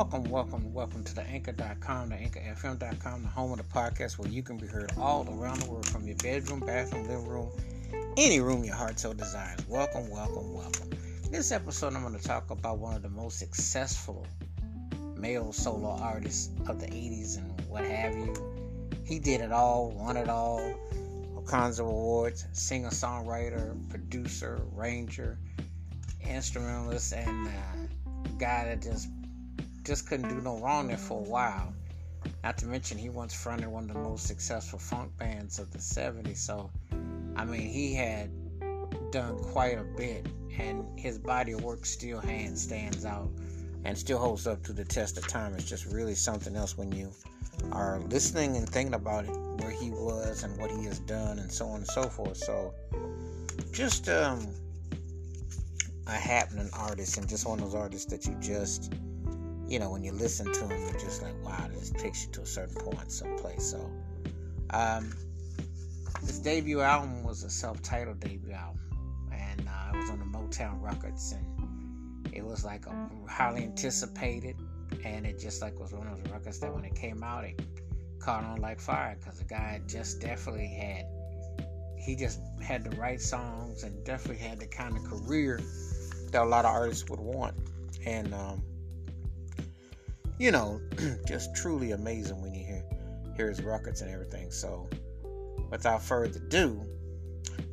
Welcome, 0.00 0.30
welcome, 0.30 0.72
welcome 0.72 1.04
to 1.04 1.14
the 1.14 1.20
anchor.com, 1.24 2.08
the 2.08 2.14
anchorfm.com, 2.14 3.22
the 3.22 3.28
home 3.28 3.52
of 3.52 3.58
the 3.58 3.64
podcast 3.64 4.16
where 4.16 4.30
you 4.30 4.42
can 4.42 4.56
be 4.56 4.66
heard 4.66 4.90
all 4.96 5.28
around 5.28 5.60
the 5.60 5.70
world 5.70 5.86
from 5.86 6.06
your 6.06 6.16
bedroom, 6.16 6.60
bathroom, 6.60 7.06
living 7.06 7.28
room, 7.28 7.50
any 8.16 8.40
room 8.40 8.64
your 8.64 8.74
heart 8.74 8.98
so 8.98 9.12
desires. 9.12 9.60
Welcome, 9.68 10.08
welcome, 10.08 10.54
welcome. 10.54 10.88
This 11.30 11.52
episode, 11.52 11.94
I'm 11.94 12.00
going 12.00 12.18
to 12.18 12.26
talk 12.26 12.50
about 12.50 12.78
one 12.78 12.96
of 12.96 13.02
the 13.02 13.10
most 13.10 13.38
successful 13.38 14.26
male 15.18 15.52
solo 15.52 15.90
artists 15.90 16.48
of 16.66 16.80
the 16.80 16.86
80s 16.86 17.36
and 17.36 17.60
what 17.68 17.84
have 17.84 18.14
you. 18.14 18.34
He 19.04 19.18
did 19.18 19.42
it 19.42 19.52
all, 19.52 19.90
won 19.90 20.16
it 20.16 20.30
all, 20.30 20.62
all 21.36 21.42
kinds 21.42 21.78
of 21.78 21.84
awards 21.84 22.46
singer, 22.52 22.88
songwriter, 22.88 23.76
producer, 23.90 24.62
ranger, 24.72 25.36
instrumentalist, 26.26 27.12
and 27.12 27.48
uh, 27.48 28.30
guy 28.38 28.64
that 28.64 28.80
just 28.80 29.10
just 29.82 30.08
couldn't 30.08 30.28
do 30.28 30.40
no 30.40 30.58
wrong 30.58 30.88
there 30.88 30.96
for 30.96 31.18
a 31.18 31.22
while. 31.22 31.72
Not 32.44 32.58
to 32.58 32.66
mention, 32.66 32.98
he 32.98 33.08
once 33.08 33.32
fronted 33.32 33.68
one 33.68 33.88
of 33.88 33.96
the 33.96 34.02
most 34.02 34.26
successful 34.26 34.78
funk 34.78 35.16
bands 35.16 35.58
of 35.58 35.70
the 35.70 35.78
70s. 35.78 36.36
So, 36.36 36.70
I 37.36 37.44
mean, 37.44 37.62
he 37.62 37.94
had 37.94 38.30
done 39.10 39.38
quite 39.38 39.78
a 39.78 39.84
bit, 39.96 40.26
and 40.58 40.86
his 40.98 41.18
body 41.18 41.52
of 41.52 41.62
work 41.62 41.86
still 41.86 42.20
hand 42.20 42.58
stands 42.58 43.04
out 43.04 43.30
and 43.84 43.96
still 43.96 44.18
holds 44.18 44.46
up 44.46 44.62
to 44.64 44.72
the 44.72 44.84
test 44.84 45.16
of 45.16 45.26
time. 45.26 45.54
It's 45.54 45.68
just 45.68 45.86
really 45.86 46.14
something 46.14 46.54
else 46.56 46.76
when 46.76 46.92
you 46.92 47.10
are 47.72 48.00
listening 48.08 48.56
and 48.56 48.68
thinking 48.68 48.94
about 48.94 49.24
it, 49.24 49.36
where 49.60 49.70
he 49.70 49.90
was 49.90 50.42
and 50.42 50.58
what 50.58 50.70
he 50.70 50.84
has 50.84 50.98
done, 51.00 51.38
and 51.38 51.50
so 51.50 51.66
on 51.68 51.76
and 51.78 51.86
so 51.86 52.02
forth. 52.04 52.36
So, 52.36 52.74
just 53.72 54.08
um, 54.10 54.46
a 56.06 56.12
happening 56.12 56.68
artist, 56.74 57.16
and 57.16 57.26
just 57.26 57.46
one 57.46 57.58
of 57.60 57.64
those 57.64 57.74
artists 57.74 58.10
that 58.12 58.26
you 58.26 58.34
just 58.40 58.92
you 59.70 59.78
know, 59.78 59.88
when 59.88 60.02
you 60.02 60.10
listen 60.10 60.52
to 60.52 60.66
him, 60.66 60.80
you're 60.80 61.00
just 61.00 61.22
like, 61.22 61.44
wow, 61.44 61.68
this 61.72 61.90
takes 61.90 62.26
you 62.26 62.32
to 62.32 62.42
a 62.42 62.46
certain 62.46 62.74
point 62.74 63.12
someplace. 63.12 63.70
So, 63.70 63.88
um, 64.70 65.14
his 66.22 66.40
debut 66.40 66.80
album 66.80 67.22
was 67.22 67.44
a 67.44 67.50
self-titled 67.50 68.18
debut 68.18 68.52
album, 68.52 68.80
and 69.32 69.68
uh, 69.68 69.94
it 69.94 69.96
was 69.96 70.10
on 70.10 70.18
the 70.18 70.24
Motown 70.24 70.82
Records, 70.82 71.32
and 71.32 72.34
it 72.34 72.44
was 72.44 72.64
like 72.64 72.84
highly 73.28 73.62
anticipated, 73.62 74.56
and 75.04 75.24
it 75.24 75.38
just 75.38 75.62
like 75.62 75.78
was 75.78 75.92
one 75.92 76.08
of 76.08 76.20
those 76.20 76.32
records 76.32 76.58
that 76.58 76.74
when 76.74 76.84
it 76.84 76.96
came 76.96 77.22
out, 77.22 77.44
it 77.44 77.62
caught 78.18 78.42
on 78.42 78.60
like 78.60 78.80
fire 78.80 79.16
because 79.20 79.38
the 79.38 79.44
guy 79.44 79.80
just 79.86 80.20
definitely 80.20 80.66
had, 80.66 81.06
he 81.96 82.16
just 82.16 82.40
had 82.60 82.82
the 82.82 82.96
right 82.96 83.20
songs 83.20 83.84
and 83.84 84.04
definitely 84.04 84.44
had 84.44 84.58
the 84.58 84.66
kind 84.66 84.96
of 84.96 85.04
career 85.04 85.60
that 86.32 86.42
a 86.42 86.44
lot 86.44 86.64
of 86.64 86.72
artists 86.72 87.08
would 87.08 87.20
want, 87.20 87.54
and 88.04 88.34
um, 88.34 88.60
you 90.40 90.50
know, 90.50 90.80
just 91.26 91.54
truly 91.54 91.92
amazing 91.92 92.40
when 92.40 92.54
you 92.54 92.64
hear 92.64 92.82
hear 93.36 93.48
his 93.50 93.62
records 93.62 94.00
and 94.00 94.10
everything. 94.10 94.50
So, 94.50 94.88
without 95.70 96.02
further 96.02 96.38
ado, 96.38 96.82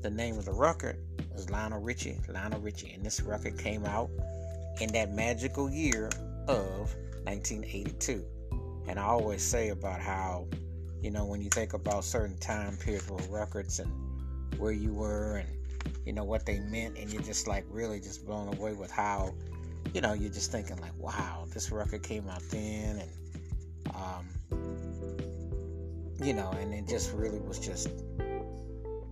the 0.01 0.11
name 0.11 0.37
of 0.37 0.45
the 0.45 0.51
record 0.51 0.97
was 1.33 1.49
Lionel 1.49 1.79
Richie. 1.79 2.19
Lionel 2.27 2.59
Richie, 2.59 2.91
and 2.91 3.05
this 3.05 3.21
record 3.21 3.57
came 3.57 3.85
out 3.85 4.09
in 4.81 4.91
that 4.91 5.13
magical 5.13 5.69
year 5.69 6.09
of 6.49 6.93
1982. 7.23 8.23
And 8.87 8.99
I 8.99 9.03
always 9.03 9.41
say 9.41 9.69
about 9.69 10.01
how, 10.01 10.47
you 11.01 11.09
know, 11.09 11.25
when 11.25 11.41
you 11.41 11.49
think 11.49 11.73
about 11.73 12.03
certain 12.03 12.37
time 12.37 12.75
periods 12.77 13.09
with 13.09 13.29
records 13.29 13.79
and 13.79 13.91
where 14.59 14.73
you 14.73 14.93
were 14.93 15.37
and 15.37 15.49
you 16.05 16.11
know 16.11 16.25
what 16.25 16.45
they 16.45 16.59
meant, 16.59 16.97
and 16.97 17.11
you're 17.13 17.21
just 17.21 17.47
like 17.47 17.65
really 17.69 18.01
just 18.01 18.25
blown 18.25 18.53
away 18.57 18.73
with 18.73 18.91
how 18.91 19.33
you 19.97 20.01
know, 20.01 20.13
you're 20.13 20.29
just 20.29 20.51
thinking 20.51 20.77
like, 20.77 20.95
wow, 20.99 21.47
this 21.51 21.71
record 21.71 22.03
came 22.03 22.29
out 22.29 22.43
then, 22.51 23.01
and 23.01 23.95
um, 23.95 24.27
you 26.21 26.35
know, 26.35 26.51
and 26.51 26.71
it 26.71 26.87
just 26.87 27.11
really 27.13 27.39
was 27.39 27.57
just 27.57 27.89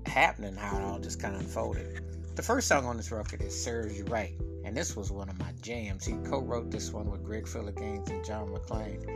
happening 0.05 0.55
how 0.55 0.77
it 0.77 0.83
all 0.83 0.99
just 0.99 1.19
kind 1.19 1.33
of 1.33 1.41
unfolded. 1.41 2.03
The 2.35 2.43
first 2.43 2.67
song 2.67 2.85
on 2.85 2.97
this 2.97 3.11
record 3.11 3.41
is 3.41 3.59
"Serves 3.59 3.97
You 3.97 4.05
Right," 4.05 4.35
and 4.63 4.77
this 4.77 4.95
was 4.95 5.11
one 5.11 5.27
of 5.27 5.39
my 5.39 5.51
jams. 5.63 6.05
He 6.05 6.13
co-wrote 6.17 6.69
this 6.69 6.91
one 6.91 7.09
with 7.09 7.23
Greg 7.23 7.45
Phillinganes 7.45 8.07
and 8.11 8.23
John 8.23 8.49
McClain, 8.49 9.09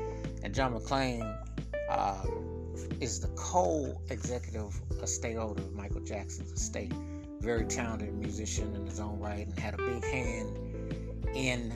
and 0.44 0.56
John 0.56 0.74
McClain 0.74 1.22
uh, 1.88 2.25
is 3.00 3.19
the 3.19 3.28
co-executive 3.36 4.74
estate 5.03 5.38
holder 5.38 5.62
of 5.62 5.75
Michael 5.75 6.01
Jackson's 6.01 6.51
estate. 6.51 6.94
Very 7.41 7.66
talented 7.66 8.12
musician 8.16 8.74
in 8.74 8.88
his 8.88 9.00
own 9.00 9.19
right, 9.19 9.46
and 9.46 9.59
had 9.59 9.75
a 9.75 9.78
big 9.78 10.03
hand 10.03 10.80
in 11.35 11.73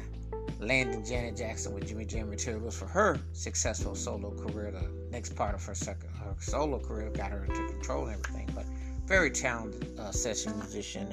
landing 0.59 1.03
Janet 1.05 1.37
Jackson 1.37 1.73
with 1.73 1.87
Jimmy 1.87 2.05
Jam 2.05 2.29
materials 2.29 2.77
for 2.77 2.85
her 2.85 3.19
successful 3.33 3.95
solo 3.95 4.31
career. 4.31 4.71
The 4.71 4.89
next 5.11 5.35
part 5.35 5.55
of 5.55 5.63
her, 5.65 5.75
second, 5.75 6.09
her 6.15 6.35
solo 6.39 6.79
career 6.79 7.09
got 7.09 7.31
her 7.31 7.45
to 7.45 7.67
control 7.67 8.05
and 8.05 8.13
everything, 8.13 8.49
but 8.55 8.65
very 9.05 9.29
talented 9.29 9.99
uh, 9.99 10.11
session 10.11 10.57
musician. 10.57 11.07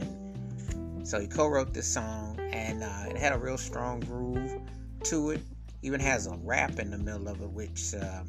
And 0.70 1.06
so 1.06 1.20
he 1.20 1.26
co-wrote 1.26 1.72
this 1.74 1.92
song, 1.92 2.38
and 2.52 2.82
uh, 2.82 3.10
it 3.10 3.16
had 3.16 3.32
a 3.32 3.38
real 3.38 3.58
strong 3.58 4.00
groove 4.00 4.60
to 5.04 5.30
it. 5.30 5.40
Even 5.82 5.98
has 6.00 6.26
a 6.26 6.36
rap 6.42 6.78
in 6.78 6.90
the 6.90 6.98
middle 6.98 7.28
of 7.28 7.40
it, 7.40 7.50
which 7.50 7.94
uh, 7.94 8.22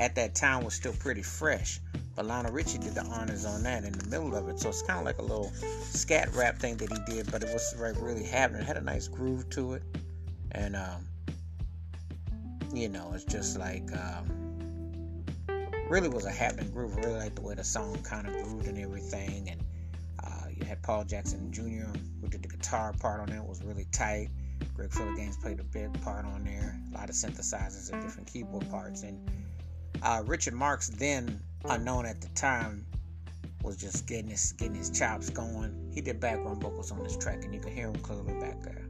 at 0.00 0.14
that 0.16 0.34
time 0.34 0.64
was 0.64 0.74
still 0.74 0.92
pretty 0.94 1.22
fresh. 1.22 1.80
But 2.16 2.24
Lionel 2.24 2.50
Richie 2.50 2.78
did 2.78 2.94
the 2.94 3.04
honors 3.04 3.44
on 3.44 3.62
that 3.64 3.84
in 3.84 3.92
the 3.92 4.06
middle 4.06 4.34
of 4.34 4.48
it. 4.48 4.58
So 4.58 4.70
it's 4.70 4.80
kind 4.80 4.98
of 4.98 5.04
like 5.04 5.18
a 5.18 5.22
little 5.22 5.52
scat 5.82 6.34
rap 6.34 6.58
thing 6.58 6.78
that 6.78 6.90
he 6.90 7.14
did, 7.14 7.30
but 7.30 7.42
it 7.42 7.52
was 7.52 7.74
like 7.78 7.94
really 8.00 8.24
happening. 8.24 8.62
It 8.62 8.66
had 8.66 8.78
a 8.78 8.80
nice 8.80 9.06
groove 9.06 9.48
to 9.50 9.74
it. 9.74 9.82
And, 10.52 10.74
um, 10.74 11.06
you 12.72 12.88
know, 12.88 13.12
it's 13.14 13.24
just 13.24 13.58
like, 13.58 13.84
um, 13.92 14.36
really 15.90 16.08
was 16.08 16.24
a 16.24 16.30
happening 16.30 16.70
groove. 16.70 16.96
I 16.96 17.00
really 17.00 17.18
like 17.18 17.34
the 17.34 17.42
way 17.42 17.54
the 17.54 17.64
song 17.64 17.98
kind 18.02 18.26
of 18.26 18.32
grooved 18.32 18.66
and 18.66 18.78
everything. 18.78 19.50
And 19.50 19.60
uh, 20.24 20.48
you 20.50 20.64
had 20.64 20.82
Paul 20.82 21.04
Jackson 21.04 21.52
Jr., 21.52 21.96
who 22.20 22.28
did 22.28 22.42
the 22.42 22.48
guitar 22.48 22.94
part 22.98 23.20
on 23.20 23.28
it, 23.28 23.44
was 23.44 23.62
really 23.62 23.86
tight. 23.92 24.30
Greg 24.74 24.88
Phillinganes 24.90 25.40
played 25.40 25.60
a 25.60 25.64
big 25.64 25.92
part 26.02 26.24
on 26.24 26.44
there. 26.44 26.80
A 26.92 26.94
lot 26.94 27.10
of 27.10 27.14
synthesizers 27.14 27.92
and 27.92 28.02
different 28.02 28.26
keyboard 28.26 28.68
parts. 28.70 29.02
And 29.02 29.30
uh, 30.02 30.22
Richard 30.26 30.54
Marx, 30.54 30.88
then 30.88 31.40
unknown 31.68 32.06
at 32.06 32.20
the 32.20 32.28
time, 32.28 32.86
was 33.62 33.76
just 33.76 34.06
getting 34.06 34.28
his 34.28 34.52
getting 34.52 34.76
his 34.76 34.90
chops 34.90 35.30
going. 35.30 35.90
He 35.92 36.00
did 36.00 36.20
background 36.20 36.62
vocals 36.62 36.92
on 36.92 37.02
this 37.02 37.16
track, 37.16 37.44
and 37.44 37.52
you 37.52 37.60
can 37.60 37.72
hear 37.72 37.88
him 37.88 37.96
clearly 37.96 38.34
back 38.34 38.62
there. 38.62 38.86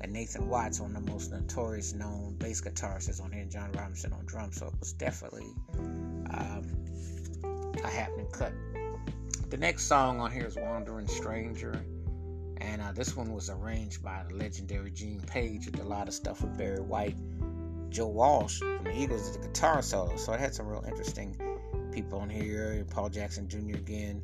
And 0.00 0.12
Nathan 0.12 0.48
Watts, 0.48 0.80
one 0.80 0.94
of 0.96 1.04
the 1.04 1.12
most 1.12 1.30
notorious 1.30 1.94
known 1.94 2.34
bass 2.38 2.60
guitarists, 2.60 3.08
is 3.08 3.20
on 3.20 3.32
here, 3.32 3.42
and 3.42 3.50
John 3.50 3.72
Robinson 3.72 4.12
on 4.12 4.26
drums. 4.26 4.58
So 4.58 4.66
it 4.66 4.74
was 4.78 4.92
definitely 4.92 5.46
um, 6.30 6.64
a 7.82 7.88
happening 7.88 8.28
cut. 8.32 8.52
The 9.48 9.56
next 9.56 9.84
song 9.84 10.20
on 10.20 10.30
here 10.30 10.46
is 10.46 10.56
"Wandering 10.56 11.08
Stranger." 11.08 11.84
And 12.58 12.80
uh, 12.80 12.92
this 12.92 13.16
one 13.16 13.32
was 13.32 13.50
arranged 13.50 14.04
by 14.04 14.22
the 14.28 14.36
legendary 14.36 14.92
Gene 14.92 15.20
Page, 15.26 15.64
did 15.64 15.80
a 15.80 15.84
lot 15.84 16.06
of 16.06 16.14
stuff 16.14 16.42
with 16.42 16.56
Barry 16.56 16.80
White 16.80 17.16
Joe 17.92 18.08
Walsh 18.08 18.58
from 18.58 18.84
the 18.84 18.98
Eagles 18.98 19.30
did 19.30 19.42
the 19.42 19.48
guitar 19.48 19.82
solo. 19.82 20.16
So 20.16 20.32
it 20.32 20.40
had 20.40 20.54
some 20.54 20.66
real 20.66 20.84
interesting 20.86 21.36
people 21.92 22.18
on 22.18 22.30
here. 22.30 22.84
Paul 22.90 23.08
Jackson 23.08 23.48
Jr. 23.48 23.76
again. 23.76 24.22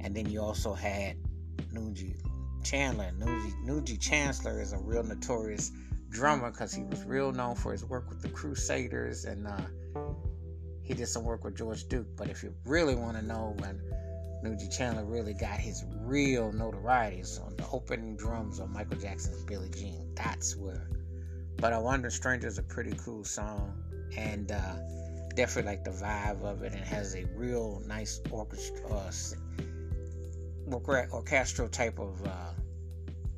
And 0.00 0.14
then 0.14 0.28
you 0.30 0.40
also 0.40 0.72
had 0.72 1.16
Ndugu 1.72 2.16
Chancler. 2.62 3.12
Ndugu 3.18 3.98
Chancler 3.98 4.60
is 4.60 4.72
a 4.72 4.78
real 4.78 5.02
notorious 5.02 5.72
drummer 6.08 6.50
because 6.50 6.72
he 6.72 6.82
was 6.84 7.04
real 7.04 7.32
known 7.32 7.54
for 7.54 7.72
his 7.72 7.84
work 7.84 8.08
with 8.08 8.22
the 8.22 8.28
Crusaders 8.28 9.24
and 9.24 9.46
uh, 9.46 9.60
he 10.82 10.94
did 10.94 11.06
some 11.06 11.24
work 11.24 11.44
with 11.44 11.56
George 11.56 11.86
Duke. 11.88 12.08
But 12.16 12.28
if 12.28 12.42
you 12.42 12.54
really 12.64 12.94
want 12.94 13.16
to 13.16 13.22
know 13.22 13.54
when 13.58 13.80
Ndugu 14.44 14.74
Chancler 14.76 15.08
really 15.10 15.34
got 15.34 15.60
his 15.60 15.84
real 16.00 16.52
notoriety, 16.52 17.18
it's 17.18 17.38
on 17.38 17.56
the 17.56 17.66
opening 17.72 18.16
drums 18.16 18.58
on 18.60 18.72
Michael 18.72 18.98
Jackson's 18.98 19.42
Billie 19.44 19.68
Jean. 19.70 20.14
That's 20.14 20.56
where 20.56 20.88
but 21.60 21.74
I 21.74 21.78
Wonder 21.78 22.08
Stranger 22.08 22.46
is 22.46 22.56
a 22.56 22.62
pretty 22.62 22.96
cool 23.04 23.22
song, 23.22 23.74
and 24.16 24.50
uh, 24.50 24.76
definitely 25.34 25.70
like 25.70 25.84
the 25.84 25.90
vibe 25.90 26.42
of 26.42 26.62
it, 26.62 26.72
and 26.72 26.84
has 26.84 27.14
a 27.14 27.24
real 27.34 27.82
nice 27.86 28.20
orchestra, 28.30 28.90
uh, 28.90 29.12
orchestral 31.12 31.68
type 31.68 31.98
of 31.98 32.26
uh, 32.26 32.52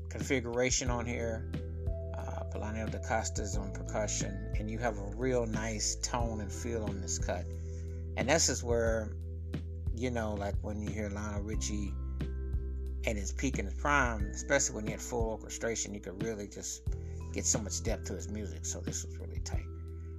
configuration 0.08 0.90
on 0.90 1.06
here. 1.06 1.50
Uh, 2.16 2.44
Paulinho 2.52 2.90
Da 2.90 2.98
Costa's 2.98 3.56
on 3.56 3.72
percussion, 3.72 4.52
and 4.58 4.70
you 4.70 4.78
have 4.78 4.98
a 4.98 5.16
real 5.16 5.46
nice 5.46 5.96
tone 6.02 6.40
and 6.40 6.52
feel 6.52 6.84
on 6.84 7.00
this 7.00 7.18
cut. 7.18 7.44
And 8.16 8.28
this 8.28 8.48
is 8.48 8.62
where, 8.62 9.10
you 9.94 10.10
know, 10.10 10.34
like 10.34 10.54
when 10.62 10.80
you 10.82 10.90
hear 10.90 11.08
Lionel 11.08 11.40
Richie 11.40 11.94
at 13.06 13.16
his 13.16 13.32
peak 13.32 13.58
and 13.58 13.68
his 13.68 13.78
prime, 13.78 14.30
especially 14.32 14.76
when 14.76 14.84
you 14.84 14.92
had 14.92 15.00
full 15.00 15.30
orchestration, 15.30 15.94
you 15.94 16.00
could 16.00 16.22
really 16.22 16.46
just 16.46 16.82
get 17.32 17.46
so 17.46 17.58
much 17.58 17.82
depth 17.82 18.04
to 18.04 18.14
his 18.14 18.28
music. 18.28 18.66
So 18.66 18.80
this 18.80 19.04
was 19.04 19.16
really 19.18 19.40
tight. 19.40 19.64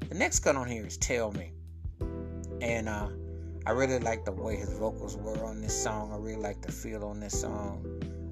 The 0.10 0.16
next 0.16 0.40
cut 0.40 0.56
on 0.56 0.68
here 0.68 0.86
is 0.86 0.98
Tell 0.98 1.31
Me. 1.31 1.52
And 2.63 2.88
uh, 2.88 3.10
I 3.65 3.71
really 3.71 4.00
like 4.00 4.24
the 4.24 4.31
way 4.31 4.56
his 4.56 4.71
vocals 4.71 5.18
were 5.18 5.44
on 5.44 5.62
this 5.62 5.83
song. 5.83 6.13
I 6.13 6.15
really 6.15 6.42
like 6.42 6.62
the 6.62 6.71
feel 6.71 7.04
on 7.04 7.19
this 7.19 7.42
song. 7.42 7.86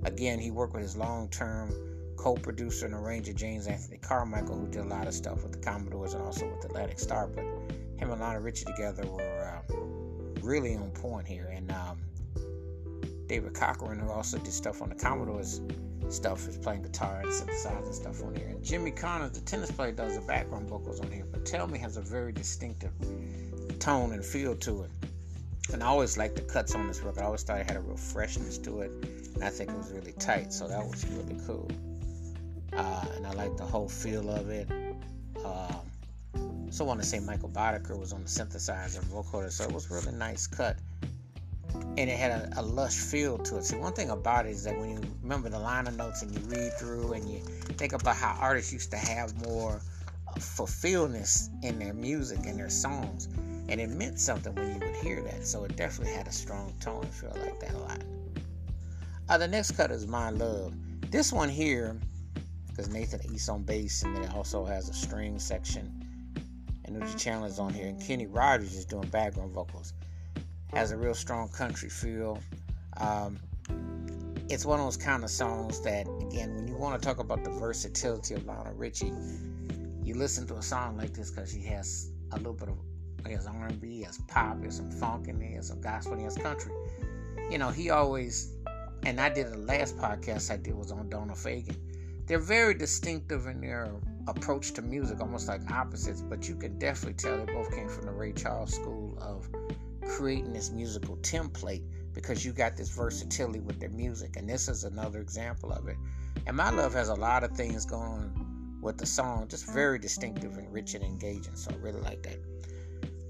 Again, 0.05 0.39
he 0.39 0.51
worked 0.51 0.73
with 0.73 0.83
his 0.83 0.95
long 0.95 1.27
term 1.27 1.73
co-producer 2.15 2.85
and 2.85 2.95
arranger 2.95 3.33
James 3.33 3.67
Anthony 3.67 3.97
Carmichael, 3.97 4.57
who 4.57 4.67
did 4.67 4.81
a 4.81 4.87
lot 4.87 5.05
of 5.05 5.13
stuff 5.13 5.43
with 5.43 5.51
the 5.51 5.57
Commodores 5.57 6.13
and 6.13 6.23
also 6.23 6.47
with 6.47 6.63
Atlantic 6.63 6.97
Starr. 6.97 7.27
But 7.27 7.43
him 7.43 8.09
and 8.09 8.21
Lionel 8.21 8.41
Richie 8.41 8.63
together 8.63 9.05
were 9.05 9.61
uh, 9.69 9.75
really 10.41 10.77
on 10.77 10.91
point 10.91 11.27
here. 11.27 11.51
And 11.53 11.69
um, 11.73 11.97
David 13.27 13.53
Cochran, 13.53 13.99
who 13.99 14.09
also 14.09 14.37
did 14.37 14.53
stuff 14.53 14.81
on 14.81 14.87
the 14.87 14.95
Commodores 14.95 15.59
stuff, 16.07 16.47
is 16.47 16.57
playing 16.57 16.83
guitar 16.83 17.19
and 17.19 17.29
synthesizer 17.29 17.93
stuff 17.93 18.23
on 18.23 18.33
here. 18.35 18.47
And 18.47 18.63
Jimmy 18.63 18.91
Connors, 18.91 19.31
the 19.31 19.41
tennis 19.41 19.71
player, 19.71 19.91
does 19.91 20.15
the 20.15 20.21
background 20.21 20.69
vocals 20.69 21.01
on 21.01 21.11
here. 21.11 21.25
But 21.29 21.45
Tell 21.45 21.67
Me 21.67 21.77
has 21.79 21.97
a 21.97 22.01
very 22.01 22.31
distinctive 22.31 22.93
tone 23.81 24.13
and 24.13 24.23
feel 24.23 24.55
to 24.55 24.83
it. 24.83 24.91
And 25.73 25.83
I 25.83 25.87
always 25.87 26.17
liked 26.17 26.35
the 26.35 26.41
cuts 26.41 26.75
on 26.75 26.87
this 26.87 27.01
record. 27.01 27.21
I 27.21 27.25
always 27.25 27.43
thought 27.43 27.59
it 27.59 27.67
had 27.67 27.77
a 27.77 27.81
real 27.81 27.97
freshness 27.97 28.57
to 28.59 28.81
it. 28.81 28.91
And 29.35 29.43
I 29.43 29.49
think 29.49 29.69
it 29.71 29.77
was 29.77 29.91
really 29.91 30.11
tight. 30.13 30.53
So 30.53 30.67
that 30.67 30.85
was 30.85 31.05
really 31.07 31.37
cool. 31.47 31.69
Uh, 32.73 33.05
and 33.15 33.25
I 33.25 33.31
like 33.33 33.57
the 33.57 33.65
whole 33.65 33.89
feel 33.89 34.29
of 34.29 34.49
it. 34.49 34.69
Um, 35.43 35.81
so 36.69 36.85
I 36.85 36.87
want 36.87 37.01
to 37.01 37.05
say 37.05 37.19
Michael 37.19 37.49
Boddicker 37.49 37.97
was 37.97 38.13
on 38.13 38.21
the 38.21 38.29
synthesizer 38.29 38.99
and 38.99 39.07
vocoder. 39.07 39.51
So 39.51 39.63
it 39.63 39.71
was 39.71 39.89
really 39.89 40.11
nice 40.17 40.47
cut. 40.47 40.77
And 41.73 42.09
it 42.09 42.17
had 42.17 42.31
a, 42.31 42.59
a, 42.59 42.61
lush 42.61 42.95
feel 42.95 43.37
to 43.37 43.57
it. 43.57 43.63
See, 43.63 43.77
one 43.77 43.93
thing 43.93 44.09
about 44.09 44.45
it 44.45 44.51
is 44.51 44.63
that 44.65 44.77
when 44.77 44.89
you 44.89 45.01
remember 45.21 45.49
the 45.49 45.59
liner 45.59 45.91
notes 45.91 46.21
and 46.21 46.33
you 46.33 46.39
read 46.47 46.73
through 46.73 47.13
and 47.13 47.29
you 47.29 47.39
think 47.77 47.93
about 47.93 48.15
how 48.17 48.37
artists 48.39 48.73
used 48.73 48.91
to 48.91 48.97
have 48.97 49.33
more 49.47 49.81
uh, 50.27 50.39
fulfillness 50.39 51.49
in 51.63 51.79
their 51.79 51.93
music 51.93 52.39
and 52.45 52.59
their 52.59 52.69
songs, 52.69 53.29
and 53.71 53.79
it 53.79 53.89
meant 53.89 54.19
something 54.19 54.53
when 54.53 54.73
you 54.73 54.79
would 54.85 54.95
hear 54.97 55.21
that. 55.23 55.47
So 55.47 55.63
it 55.63 55.77
definitely 55.77 56.13
had 56.13 56.27
a 56.27 56.31
strong 56.31 56.73
tone 56.81 57.03
and 57.03 57.13
feel 57.13 57.33
like 57.39 57.57
that 57.61 57.73
a 57.73 57.77
lot. 57.77 58.03
Uh, 59.29 59.37
the 59.37 59.47
next 59.47 59.71
cut 59.71 59.91
is 59.91 60.05
My 60.05 60.29
Love. 60.29 60.73
This 61.09 61.31
one 61.31 61.47
here, 61.47 61.97
because 62.67 62.89
Nathan 62.89 63.21
East 63.33 63.49
on 63.49 63.63
bass, 63.63 64.03
and 64.03 64.13
then 64.13 64.23
it 64.23 64.35
also 64.35 64.65
has 64.65 64.89
a 64.89 64.93
string 64.93 65.39
section. 65.39 66.05
And 66.83 66.97
Ndugu 66.97 67.13
Chancler 67.13 67.47
is 67.47 67.59
on 67.59 67.73
here, 67.73 67.87
and 67.87 68.01
Kenny 68.01 68.27
Rogers 68.27 68.75
is 68.75 68.83
doing 68.83 69.07
background 69.07 69.53
vocals. 69.53 69.93
Has 70.73 70.91
a 70.91 70.97
real 70.97 71.13
strong 71.13 71.47
country 71.47 71.89
feel. 71.89 72.39
Um, 72.97 73.39
it's 74.49 74.65
one 74.65 74.81
of 74.81 74.85
those 74.85 74.97
kind 74.97 75.23
of 75.23 75.29
songs 75.29 75.79
that, 75.83 76.07
again, 76.27 76.55
when 76.55 76.67
you 76.67 76.75
want 76.75 77.01
to 77.01 77.07
talk 77.07 77.19
about 77.19 77.45
the 77.45 77.51
versatility 77.51 78.33
of 78.33 78.45
Lionel 78.45 78.73
Richie, 78.73 79.13
you 80.03 80.13
listen 80.15 80.45
to 80.47 80.55
a 80.55 80.61
song 80.61 80.97
like 80.97 81.13
this 81.13 81.31
because 81.31 81.53
she 81.53 81.61
has 81.61 82.11
a 82.33 82.37
little 82.37 82.53
bit 82.53 82.67
of 82.67 82.75
has 83.27 83.47
R&B, 83.47 84.01
has 84.03 84.19
pop, 84.27 84.63
has 84.63 84.77
some 84.77 84.91
funk 84.91 85.27
in 85.27 85.39
there, 85.39 85.61
some 85.61 85.81
gospel, 85.81 86.17
has 86.19 86.35
country. 86.35 86.71
You 87.49 87.57
know, 87.57 87.69
he 87.69 87.89
always, 87.89 88.53
and 89.05 89.19
I 89.19 89.29
did 89.29 89.51
the 89.51 89.57
last 89.57 89.97
podcast 89.97 90.51
I 90.51 90.57
did 90.57 90.75
was 90.75 90.91
on 90.91 91.09
Donald 91.09 91.37
Fagen. 91.37 91.75
They're 92.27 92.39
very 92.39 92.73
distinctive 92.73 93.47
in 93.47 93.61
their 93.61 93.91
approach 94.27 94.73
to 94.73 94.81
music, 94.81 95.19
almost 95.19 95.47
like 95.47 95.69
opposites, 95.71 96.21
but 96.21 96.47
you 96.47 96.55
can 96.55 96.77
definitely 96.79 97.15
tell 97.15 97.37
they 97.37 97.51
both 97.51 97.71
came 97.71 97.89
from 97.89 98.05
the 98.05 98.11
Ray 98.11 98.31
Charles 98.33 98.73
school 98.73 99.17
of 99.19 99.49
creating 100.07 100.53
this 100.53 100.71
musical 100.71 101.17
template 101.17 101.83
because 102.13 102.45
you 102.45 102.51
got 102.51 102.75
this 102.75 102.89
versatility 102.89 103.59
with 103.59 103.79
their 103.79 103.89
music, 103.89 104.35
and 104.37 104.49
this 104.49 104.67
is 104.67 104.83
another 104.83 105.19
example 105.19 105.71
of 105.71 105.87
it. 105.87 105.97
And 106.47 106.55
My 106.57 106.69
Love 106.69 106.93
has 106.93 107.09
a 107.09 107.15
lot 107.15 107.43
of 107.43 107.51
things 107.51 107.85
going 107.85 108.77
with 108.81 108.97
the 108.97 109.05
song, 109.05 109.47
just 109.47 109.69
very 109.71 109.99
distinctive 109.99 110.57
and 110.57 110.71
rich 110.73 110.93
and 110.95 111.03
engaging, 111.03 111.55
so 111.55 111.71
I 111.71 111.75
really 111.77 112.01
like 112.01 112.23
that. 112.23 112.39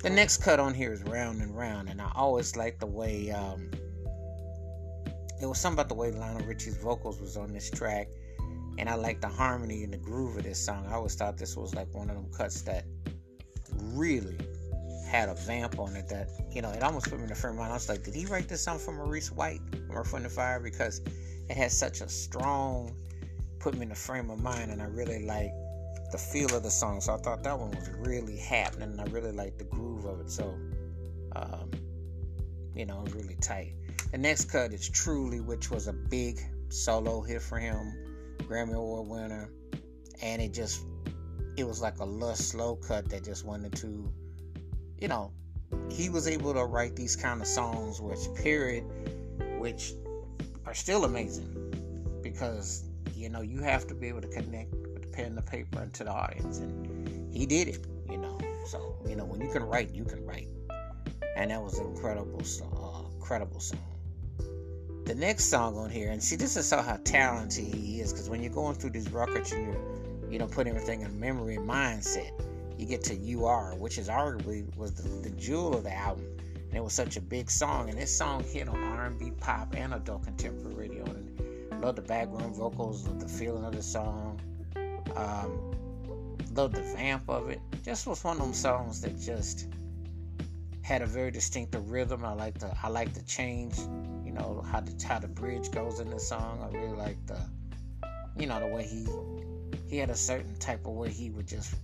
The 0.04 0.10
next 0.10 0.38
cut 0.38 0.60
on 0.60 0.74
here 0.74 0.92
is 0.92 1.04
round 1.04 1.44
and 1.44 1.56
round, 1.56 1.88
and 1.88 2.02
I 2.02 2.12
always 2.16 2.56
like 2.56 2.80
the 2.80 2.88
way 2.88 3.30
um, 3.30 3.70
it 5.40 5.46
was 5.46 5.60
something 5.60 5.76
about 5.76 5.90
the 5.90 5.96
way 5.96 6.12
Lionel 6.12 6.44
Richie's 6.48 6.76
vocals 6.78 7.22
was 7.22 7.38
on 7.38 7.54
this 7.54 7.70
track, 7.70 8.08
and 8.80 8.90
I 8.90 8.96
like 8.96 9.22
the 9.22 9.28
harmony 9.28 9.84
and 9.84 9.94
the 9.94 10.00
groove 10.00 10.38
of 10.38 10.44
this 10.44 10.64
song. 10.64 10.88
I 10.90 10.94
always 10.94 11.14
thought 11.14 11.38
this 11.38 11.56
was 11.56 11.76
like 11.76 11.94
one 11.94 12.10
of 12.10 12.16
them 12.16 12.32
cuts 12.36 12.62
that 12.64 12.86
really 13.94 14.40
had 15.08 15.30
a 15.30 15.36
vamp 15.36 15.78
on 15.78 15.96
it 15.96 16.08
that 16.08 16.30
you 16.52 16.64
know 16.64 16.72
it 16.72 16.82
almost 16.82 17.08
put 17.10 17.20
me 17.20 17.26
in 17.26 17.32
a 17.32 17.36
frame 17.36 17.54
of 17.54 17.60
mind. 17.60 17.72
I 17.72 17.76
was 17.76 17.88
like, 17.88 18.04
did 18.04 18.16
he 18.16 18.26
write 18.26 18.48
this 18.48 18.64
song 18.64 18.80
for 18.80 18.94
Maurice 18.94 19.32
White 19.32 19.62
from 19.72 19.98
Earth, 19.98 20.14
Wind, 20.14 20.32
Fire? 20.32 20.60
Because 20.60 21.02
it 21.48 21.58
has 21.58 21.78
such 21.78 22.02
a 22.02 22.10
strong 22.10 22.96
put 23.60 23.76
me 23.76 23.84
in 23.84 23.92
a 23.92 23.96
frame 23.96 24.32
of 24.32 24.42
mind, 24.42 24.72
and 24.72 24.82
I 24.82 24.86
really 24.86 25.26
like 25.26 25.52
the 26.12 26.18
feel 26.18 26.54
of 26.56 26.64
the 26.64 26.72
song. 26.72 27.02
So 27.02 27.14
I 27.14 27.18
thought 27.18 27.44
that 27.44 27.58
one 27.58 27.72
was 27.72 27.90
really 28.00 28.38
happening. 28.38 29.00
I 29.00 29.04
really 29.06 29.32
liked 29.32 29.58
the 29.58 29.66
groove 29.66 30.06
of 30.06 30.20
it. 30.20 30.30
So, 30.30 30.58
um, 31.36 31.72
you 32.76 32.86
know, 32.86 33.00
it 33.00 33.04
was 33.04 33.14
really 33.14 33.36
tight. 33.42 33.74
The 34.12 34.18
next 34.18 34.46
cut 34.46 34.74
is 34.74 34.90
Truly, 34.90 35.40
which 35.40 35.72
was 35.72 35.88
a 35.88 35.94
big 35.94 36.40
solo 36.70 37.22
hit 37.22 37.42
for 37.42 37.58
him, 37.58 37.94
Grammy 38.40 38.76
Award 38.76 39.08
winner. 39.08 39.50
And 40.22 40.42
it 40.42 40.54
just, 40.54 40.86
it 41.58 41.66
was 41.66 41.82
like 41.82 42.00
a 42.00 42.06
lush, 42.06 42.38
slow 42.38 42.76
cut 42.76 43.10
that 43.10 43.24
just 43.24 43.46
went 43.46 43.66
into, 43.66 44.12
you 45.00 45.08
know, 45.08 45.32
he 45.90 46.10
was 46.10 46.28
able 46.28 46.54
to 46.54 46.66
write 46.66 46.96
these 46.96 47.16
kind 47.16 47.42
of 47.42 47.48
songs, 47.48 48.02
which, 48.02 48.20
period, 48.36 48.84
which 49.58 49.94
are 50.66 50.74
still 50.74 51.06
amazing 51.06 52.20
because, 52.22 52.84
you 53.16 53.30
know, 53.30 53.42
you 53.42 53.62
have 53.62 53.88
to 53.88 53.96
be 53.96 54.08
able 54.08 54.22
to 54.22 54.28
connect 54.28 54.74
pen 55.12 55.36
to 55.36 55.42
paper 55.42 55.80
and 55.80 55.94
to 55.94 56.04
the 56.04 56.12
audience. 56.12 56.60
And 56.60 57.34
he 57.34 57.46
did 57.46 57.68
it, 57.68 57.86
you 58.10 58.18
know. 58.18 58.40
So, 58.66 58.96
you 59.08 59.16
know, 59.16 59.26
when 59.26 59.42
you 59.42 59.52
can 59.52 59.64
write, 59.64 59.92
you 59.92 60.06
can 60.06 60.26
write. 60.26 60.48
And 61.36 61.52
that 61.52 61.62
was 61.62 61.80
an 61.80 61.88
incredible, 61.88 62.42
uh, 62.42 63.14
incredible 63.16 63.60
song. 63.60 63.80
The 65.06 65.16
next 65.16 65.46
song 65.46 65.78
on 65.78 65.90
here, 65.90 66.12
and 66.12 66.24
see, 66.24 66.36
this 66.36 66.56
is 66.56 66.70
how 66.70 66.98
talented 67.04 67.66
he 67.66 68.00
is, 68.00 68.14
because 68.14 68.30
when 68.30 68.42
you're 68.42 68.54
going 68.54 68.76
through 68.76 68.92
these 68.92 69.12
records 69.12 69.52
and 69.52 69.66
you're, 69.66 70.32
you 70.32 70.40
know, 70.40 70.48
putting 70.48 70.74
everything 70.74 71.02
in 71.02 71.20
memory 71.20 71.56
and 71.56 71.68
mindset, 71.68 72.32
you 72.78 72.86
get 72.86 73.04
to 73.06 73.16
"You 73.16 73.46
Are," 73.46 73.76
which 73.76 73.98
is 73.98 74.08
arguably 74.10 74.74
was 74.76 74.94
the, 74.94 75.10
the 75.28 75.30
jewel 75.32 75.76
of 75.76 75.84
the 75.84 75.94
album, 75.94 76.26
and 76.70 76.76
it 76.76 76.84
was 76.84 76.94
such 76.94 77.18
a 77.18 77.22
big 77.22 77.50
song. 77.50 77.90
And 77.90 77.98
this 77.98 78.16
song 78.16 78.44
hit 78.44 78.68
on 78.70 78.76
R&B, 78.76 79.32
pop, 79.40 79.76
and 79.76 79.94
adult 79.94 80.24
contemporary 80.24 80.90
radio. 80.90 81.04
And 81.04 81.82
love 81.82 81.96
the 81.96 82.02
background 82.02 82.56
vocals, 82.56 83.08
love 83.08 83.20
the 83.20 83.28
feeling 83.28 83.66
of 83.66 83.76
the 83.76 83.84
song. 83.84 84.40
Um, 85.16 85.72
love 86.54 86.74
the 86.74 86.82
vamp 86.82 87.30
of 87.30 87.50
it. 87.50 87.60
Just 87.84 88.08
was 88.08 88.24
one 88.24 88.38
of 88.38 88.44
them 88.44 88.54
songs 88.54 89.02
that 89.02 89.20
just 89.20 89.68
had 90.82 91.02
a 91.02 91.06
very 91.06 91.32
distinctive 91.32 91.90
rhythm. 91.92 92.26
I 92.26 92.34
like 92.34 92.60
the 92.60 92.76
I 92.84 92.90
like 92.90 93.14
the 93.14 93.24
change, 93.24 93.78
you 94.26 94.32
know, 94.32 94.64
how 94.70 94.82
the 94.82 94.94
how 95.06 95.20
the 95.20 95.28
bridge 95.28 95.72
goes 95.72 96.00
in 96.00 96.10
the 96.10 96.20
song. 96.20 96.60
I 96.62 96.78
really 96.78 96.98
like 96.98 97.26
the 97.28 97.40
you 98.38 98.48
know, 98.48 98.60
the 98.60 98.68
way 98.68 98.84
he 98.84 99.08
he 99.88 99.98
had 99.98 100.10
a 100.10 100.16
certain 100.16 100.56
type 100.58 100.86
of 100.86 100.94
way 100.94 101.10
he 101.10 101.30
would 101.30 101.48
just 101.48 101.76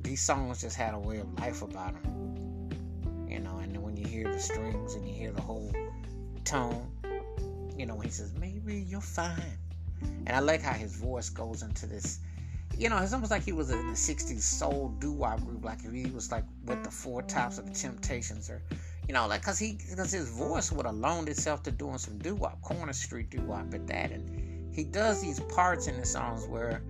these 0.00 0.22
songs 0.22 0.60
just 0.60 0.76
had 0.76 0.94
a 0.94 0.98
way 0.98 1.18
of 1.18 1.40
life 1.40 1.62
about 1.62 2.00
them. 2.02 2.68
You 3.28 3.40
know, 3.40 3.58
and 3.58 3.74
then 3.74 3.82
when 3.82 3.96
you 3.96 4.06
hear 4.06 4.32
the 4.32 4.38
strings 4.38 4.94
and 4.94 5.06
you 5.06 5.14
hear 5.14 5.32
the 5.32 5.42
whole 5.42 5.72
tone, 6.44 6.90
you 7.76 7.86
know, 7.86 7.96
when 7.96 8.06
he 8.06 8.12
says, 8.12 8.32
Maybe 8.38 8.76
you're 8.88 9.00
fine. 9.00 9.58
And 10.26 10.30
I 10.30 10.40
like 10.40 10.62
how 10.62 10.72
his 10.72 10.94
voice 10.96 11.28
goes 11.28 11.62
into 11.62 11.86
this 11.86 12.20
you 12.76 12.90
know, 12.90 12.98
it's 12.98 13.12
almost 13.12 13.30
like 13.30 13.44
he 13.44 13.52
was 13.52 13.70
in 13.70 13.78
the 13.88 13.94
'60s 13.94 14.40
soul 14.40 14.94
doo-wop 14.98 15.44
group, 15.44 15.64
like 15.64 15.84
if 15.84 15.92
he 15.92 16.10
was 16.10 16.30
like 16.30 16.44
with 16.64 16.82
the 16.84 16.90
Four 16.90 17.22
Tops 17.22 17.58
or 17.58 17.62
the 17.62 17.70
Temptations, 17.70 18.50
or 18.50 18.62
you 19.08 19.14
know, 19.14 19.26
like 19.26 19.40
because 19.40 19.58
he 19.58 19.78
because 19.90 20.12
his 20.12 20.28
voice 20.30 20.70
would 20.72 20.86
have 20.86 20.94
loaned 20.94 21.28
itself 21.28 21.62
to 21.64 21.70
doing 21.70 21.98
some 21.98 22.18
doo-wop, 22.18 22.60
corner 22.62 22.92
street 22.92 23.30
doo-wop 23.30 23.72
at 23.72 23.86
that, 23.86 24.10
and 24.10 24.74
he 24.74 24.84
does 24.84 25.22
these 25.22 25.40
parts 25.40 25.86
in 25.86 25.98
the 25.98 26.04
songs 26.04 26.46
where 26.48 26.82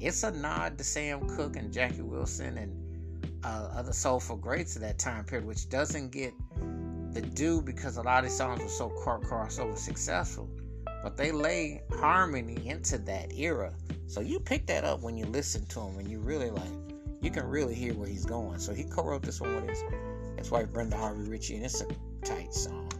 it's 0.00 0.22
a 0.22 0.30
nod 0.30 0.78
to 0.78 0.84
Sam 0.84 1.28
Cooke 1.28 1.56
and 1.56 1.72
Jackie 1.72 2.02
Wilson 2.02 2.56
and 2.56 3.44
uh, 3.44 3.70
other 3.74 3.92
soulful 3.92 4.36
greats 4.36 4.76
of 4.76 4.82
that 4.82 4.98
time 4.98 5.24
period, 5.24 5.46
which 5.46 5.68
doesn't 5.68 6.10
get 6.10 6.32
the 7.12 7.20
due 7.20 7.60
because 7.60 7.96
a 7.96 8.02
lot 8.02 8.18
of 8.18 8.30
these 8.30 8.36
songs 8.36 8.62
were 8.62 8.68
so 8.68 8.90
crossover 8.90 9.76
successful, 9.76 10.48
but 11.02 11.16
they 11.16 11.32
lay 11.32 11.82
harmony 11.98 12.66
into 12.66 12.98
that 12.98 13.32
era 13.32 13.74
so 14.08 14.22
you 14.22 14.40
pick 14.40 14.66
that 14.66 14.84
up 14.84 15.02
when 15.02 15.18
you 15.18 15.26
listen 15.26 15.66
to 15.66 15.80
him 15.80 15.98
and 15.98 16.10
you 16.10 16.18
really 16.18 16.50
like, 16.50 16.64
you 17.20 17.30
can 17.30 17.46
really 17.46 17.74
hear 17.74 17.92
where 17.92 18.08
he's 18.08 18.24
going. 18.24 18.58
So 18.58 18.72
he 18.72 18.84
co-wrote 18.84 19.22
this 19.22 19.38
one 19.38 19.54
with 19.54 19.68
his, 19.68 19.82
his 20.38 20.50
wife 20.50 20.72
Brenda 20.72 20.96
Harvey 20.96 21.28
Richie, 21.28 21.56
and 21.56 21.64
it's 21.66 21.82
a 21.82 21.86
tight 22.24 22.54
song. 22.54 22.90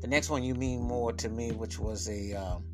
The 0.00 0.06
next 0.06 0.30
one, 0.30 0.42
"You 0.42 0.54
Mean 0.54 0.80
More 0.80 1.12
to 1.12 1.28
Me," 1.28 1.50
which 1.50 1.78
was 1.78 2.08
a 2.08 2.32
um, 2.34 2.64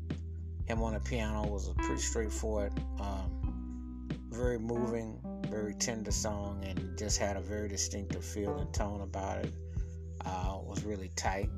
him 0.67 0.81
on 0.81 0.93
the 0.93 1.01
piano, 1.01 1.45
was 1.45 1.67
a 1.67 1.73
pretty 1.73 2.01
straightforward, 2.01 2.71
um, 3.01 4.07
very 4.29 4.57
moving, 4.57 5.19
very 5.49 5.73
tender 5.73 6.11
song, 6.11 6.63
and 6.63 6.97
just 6.97 7.17
had 7.17 7.35
a 7.35 7.41
very 7.41 7.67
distinctive 7.67 8.23
feel 8.23 8.57
and 8.57 8.73
tone 8.73 9.01
about 9.01 9.43
it. 9.43 9.51
Uh, 10.25 10.59
was 10.63 10.85
really 10.85 11.11
tight. 11.17 11.49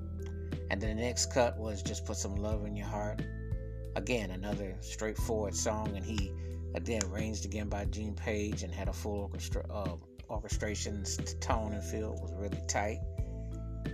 And 0.72 0.82
the 0.82 0.94
next 0.94 1.32
cut 1.32 1.58
was 1.58 1.84
just 1.84 2.06
put 2.06 2.18
some 2.18 2.36
love 2.36 2.66
in 2.66 2.76
your 2.76 2.88
heart 2.88 3.22
again 3.98 4.32
another 4.32 4.76
straightforward 4.80 5.56
song 5.56 5.92
and 5.96 6.06
he 6.06 6.32
again 6.76 7.02
arranged 7.12 7.46
again 7.46 7.68
by 7.68 7.84
gene 7.86 8.14
page 8.14 8.64
and 8.64 8.74
had 8.74 8.88
a 8.88 8.94
full 8.94 9.22
orchestra 9.22 9.66
uh, 9.70 9.96
orchestration 10.30 11.04
tone 11.42 11.74
and 11.74 11.84
feel 11.84 12.12
was 12.22 12.32
really 12.36 12.62
tight 12.68 13.00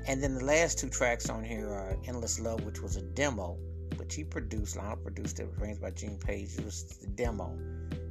and 0.07 0.21
then 0.21 0.35
the 0.35 0.43
last 0.43 0.77
two 0.77 0.89
tracks 0.89 1.29
on 1.29 1.43
here 1.43 1.69
are 1.69 1.97
endless 2.05 2.39
love 2.39 2.63
which 2.63 2.81
was 2.81 2.97
a 2.97 3.01
demo 3.01 3.57
but 3.97 4.11
he 4.11 4.23
produced, 4.23 4.75
Lionel 4.75 4.97
produced 4.97 5.39
it, 5.39 5.49
arranged 5.59 5.81
by 5.81 5.91
Gene 5.91 6.17
Page. 6.17 6.57
It 6.57 6.65
was 6.65 6.83
the 7.01 7.07
demo. 7.07 7.57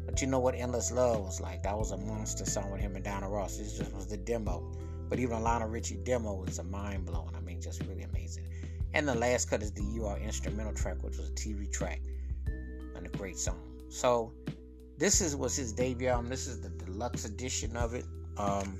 But 0.06 0.20
you 0.20 0.26
know 0.26 0.38
what 0.38 0.54
Endless 0.54 0.90
Love 0.92 1.20
was 1.20 1.40
like? 1.40 1.62
That 1.62 1.76
was 1.76 1.92
a 1.92 1.96
monster 1.96 2.44
song 2.44 2.70
with 2.70 2.80
him 2.80 2.96
and 2.96 3.04
Diana 3.04 3.28
Ross. 3.28 3.58
This 3.58 3.78
just 3.78 3.92
was 3.92 4.06
the 4.06 4.16
demo. 4.16 4.72
But 5.08 5.18
even 5.18 5.42
Lionel 5.42 5.68
Richie 5.68 5.96
demo 5.96 6.34
was 6.34 6.58
a 6.58 6.64
mind 6.64 7.06
blowing. 7.06 7.34
I 7.36 7.40
mean, 7.40 7.60
just 7.60 7.82
really 7.82 8.02
amazing. 8.02 8.46
And 8.94 9.08
the 9.08 9.14
last 9.14 9.48
cut 9.48 9.62
is 9.62 9.72
the 9.72 10.04
Are 10.04 10.18
instrumental 10.18 10.74
track, 10.74 11.02
which 11.02 11.16
was 11.16 11.28
a 11.28 11.32
TV 11.32 11.70
track 11.72 12.00
and 12.94 13.06
a 13.06 13.08
great 13.10 13.38
song. 13.38 13.60
So 13.88 14.32
this 14.98 15.20
is 15.20 15.34
was 15.34 15.56
his 15.56 15.72
debut 15.72 16.08
album. 16.08 16.28
This 16.28 16.46
is 16.46 16.60
the 16.60 16.68
deluxe 16.68 17.24
edition 17.24 17.76
of 17.76 17.94
it. 17.94 18.04
Um, 18.36 18.78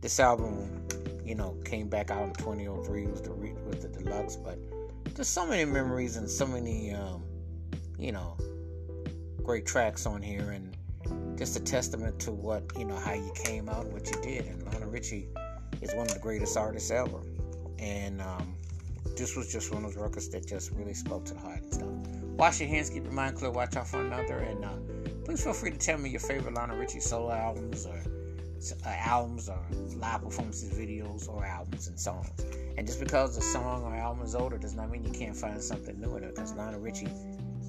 this 0.00 0.20
album, 0.20 0.86
you 1.24 1.34
know, 1.34 1.56
came 1.64 1.88
back 1.88 2.10
out 2.10 2.22
in 2.24 2.32
2003 2.34 3.06
was 3.06 3.22
the 3.22 3.32
with 3.32 3.82
the 3.82 3.88
deluxe, 3.88 4.36
but 4.36 4.58
there's 5.14 5.28
so 5.28 5.46
many 5.46 5.64
memories 5.64 6.16
and 6.16 6.28
so 6.28 6.46
many, 6.46 6.92
um, 6.92 7.24
you 7.98 8.12
know, 8.12 8.36
great 9.42 9.64
tracks 9.64 10.06
on 10.06 10.20
here, 10.20 10.50
and 10.50 10.76
just 11.38 11.56
a 11.56 11.60
testament 11.60 12.18
to 12.20 12.30
what 12.30 12.64
you 12.78 12.84
know 12.84 12.96
how 12.96 13.14
you 13.14 13.32
came 13.34 13.68
out, 13.68 13.86
what 13.86 14.10
you 14.10 14.20
did. 14.22 14.46
And 14.46 14.62
Lionel 14.66 14.90
Richie 14.90 15.28
is 15.80 15.94
one 15.94 16.06
of 16.06 16.14
the 16.14 16.20
greatest 16.20 16.56
artists 16.56 16.90
ever, 16.90 17.20
and 17.78 18.20
um, 18.20 18.54
this 19.16 19.36
was 19.36 19.50
just 19.50 19.72
one 19.72 19.84
of 19.84 19.94
those 19.94 20.02
records 20.02 20.28
that 20.30 20.46
just 20.46 20.70
really 20.72 20.94
spoke 20.94 21.24
to 21.26 21.34
the 21.34 21.40
heart 21.40 21.62
and 21.62 21.74
stuff. 21.74 21.88
Wash 22.36 22.60
your 22.60 22.68
hands, 22.68 22.90
keep 22.90 23.04
your 23.04 23.12
mind 23.12 23.36
clear, 23.36 23.50
watch 23.50 23.76
out 23.76 23.86
for 23.86 24.00
another, 24.00 24.38
and 24.38 24.64
uh, 24.64 24.70
please 25.24 25.42
feel 25.42 25.52
free 25.52 25.70
to 25.70 25.78
tell 25.78 25.98
me 25.98 26.10
your 26.10 26.20
favorite 26.20 26.54
Lionel 26.54 26.76
Richie 26.76 27.00
solo 27.00 27.30
albums 27.30 27.86
or 27.86 28.02
uh, 28.86 28.88
albums 28.88 29.48
or 29.48 29.58
live 29.96 30.22
performances, 30.22 30.70
videos, 30.76 31.28
or 31.28 31.44
albums 31.44 31.88
and 31.88 31.98
songs. 31.98 32.30
And 32.76 32.86
just 32.86 32.98
because 32.98 33.36
a 33.36 33.42
song 33.42 33.84
or 33.84 33.94
album 33.94 34.24
is 34.24 34.34
older 34.34 34.58
does 34.58 34.74
not 34.74 34.90
mean 34.90 35.04
you 35.04 35.12
can't 35.12 35.36
find 35.36 35.62
something 35.62 36.00
new 36.00 36.16
in 36.16 36.24
it. 36.24 36.34
Because 36.34 36.54
Lionel 36.54 36.80
Richie 36.80 37.08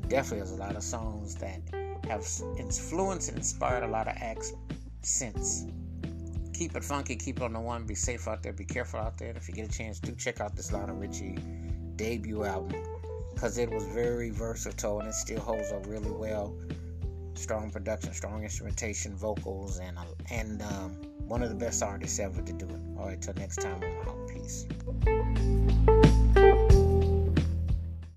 definitely 0.07 0.39
has 0.39 0.51
a 0.51 0.55
lot 0.55 0.75
of 0.75 0.83
songs 0.83 1.35
that 1.35 1.61
have 2.07 2.25
influenced 2.57 3.29
and 3.29 3.37
inspired 3.37 3.83
a 3.83 3.87
lot 3.87 4.07
of 4.07 4.15
acts 4.17 4.53
since. 5.01 5.65
Keep 6.55 6.77
it 6.77 6.85
funky, 6.85 7.17
keep 7.17 7.37
it 7.37 7.43
on 7.43 7.51
the 7.51 7.59
one, 7.59 7.83
be 7.83 7.95
safe 7.95 8.29
out 8.29 8.41
there, 8.41 8.53
be 8.53 8.63
careful 8.63 9.01
out 9.01 9.17
there. 9.17 9.27
And 9.27 9.37
if 9.37 9.49
you 9.49 9.53
get 9.53 9.67
a 9.67 9.77
chance, 9.77 9.99
do 9.99 10.15
check 10.15 10.39
out 10.39 10.55
this 10.55 10.71
Lionel 10.71 10.95
Richie 10.95 11.37
debut 11.97 12.45
album 12.45 12.81
because 13.33 13.57
it 13.57 13.69
was 13.69 13.83
very 13.87 14.29
versatile 14.29 15.01
and 15.01 15.09
it 15.09 15.15
still 15.15 15.41
holds 15.41 15.73
up 15.73 15.85
really 15.85 16.11
well. 16.11 16.55
Strong 17.33 17.71
production, 17.71 18.13
strong 18.13 18.41
instrumentation, 18.43 19.17
vocals, 19.17 19.79
and 19.79 19.97
and 20.31 20.61
um, 20.61 20.93
one 21.27 21.43
of 21.43 21.49
the 21.49 21.55
best 21.55 21.83
artists 21.83 22.19
ever 22.19 22.41
to 22.41 22.53
do 22.53 22.65
it. 22.65 22.79
All 22.97 23.07
right, 23.07 23.21
till 23.21 23.33
next 23.33 23.57
time, 23.57 23.83
I'm 23.83 24.07
out. 24.07 24.29
Peace. 24.29 24.65